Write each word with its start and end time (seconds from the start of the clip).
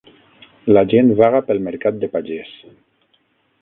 La 0.77 0.83
gent 0.93 1.13
vaga 1.21 1.43
pel 1.51 1.63
mercat 1.69 2.03
de 2.05 2.13
pagès. 2.17 2.59